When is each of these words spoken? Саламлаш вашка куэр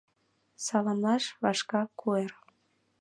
Саламлаш 0.65 1.23
вашка 1.41 1.81
куэр 1.99 2.31